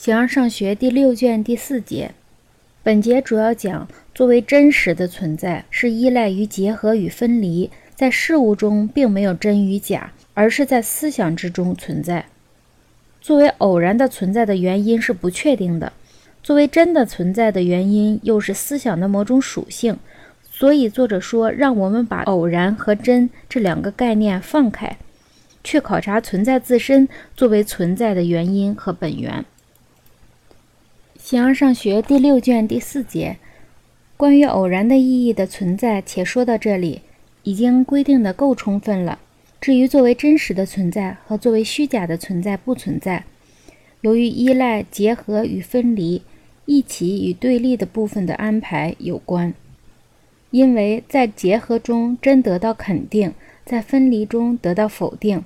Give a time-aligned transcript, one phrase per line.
[0.00, 2.12] 形而上学第六卷第四节，
[2.84, 12.26] 本节主要讲作为真实的存在是依赖于结合与分离，在事物中并没有真与假，而是在思想之中存在。
[13.20, 15.92] 作为偶然的存在的原因是不确定的，
[16.44, 19.98] 作为真的存在的原因又是思想的某种属性。
[20.48, 24.96] 所以作者说，让我们把偶然和真这两个概念放开，
[25.64, 29.44] 去考察存在自身作为存在的原因和本源。
[31.28, 33.36] 形而上学第六卷第四节，
[34.16, 37.02] 关于偶然的意义的存在，且说到这里，
[37.42, 39.18] 已经规定的够充分了。
[39.60, 43.24] 至于作为真实的存在和作为虚假的存在不存在，
[44.00, 46.22] 由于依赖、结合与分离、
[46.64, 49.52] 一起与对立的部分的安排有关。
[50.50, 53.34] 因为在结合中真得到肯定，
[53.66, 55.44] 在分离中得到否定，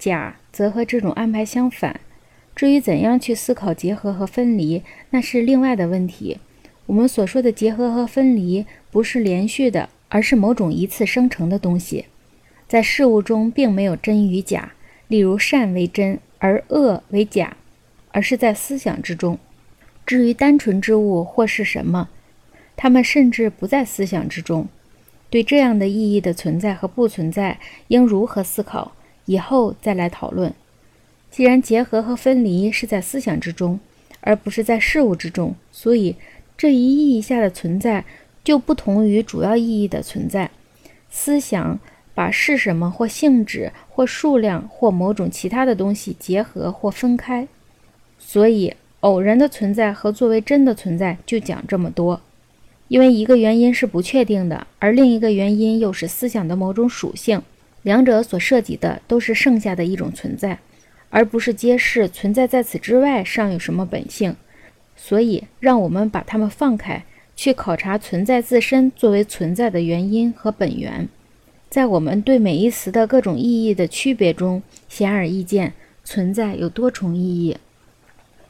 [0.00, 2.00] 假则和这种安排相反。
[2.54, 6.38] 至于怎样去思考结合和分离，那是另外的问题。
[6.86, 12.06] 我们所说的结合和分离不是连续的，而是某种一次生成的东西。
[12.68, 14.72] 在事物中并没有真与假，
[15.08, 17.56] 例如善为真而恶为假，
[18.10, 19.38] 而是在思想之中。
[20.04, 22.08] 至于单纯之物或是什么，
[22.76, 24.68] 它们甚至不在思想之中。
[25.30, 28.92] 对这样的意义的存在和不存在，应如何思考？
[29.24, 30.52] 以后再来讨论。
[31.32, 33.80] 既然结合和分离是在思想之中，
[34.20, 36.14] 而不是在事物之中，所以
[36.58, 38.04] 这一意义下的存在
[38.44, 40.50] 就不同于主要意义的存在。
[41.10, 41.80] 思想
[42.14, 47.48] 把是什么或性质或数量或某种其他的东西结合或分开，
[48.18, 52.20] 所以偶然的存在和作为真的存在就讲这么多。
[52.88, 57.40] 因为一个原因是不确定的，而另一个原因又是思想的某种属性，
[57.80, 60.58] 两者所涉及的都是剩下的一种存在。
[61.14, 64.34] 而不是揭示存在在此之外尚有什么本性，
[64.96, 67.04] 所以让我们把它们放开，
[67.36, 71.06] 去考察存在自身作为存在的原因和本源。
[71.68, 77.58] 在我们对每一词的各种意义的区别中，显而易见，存在有多重意义。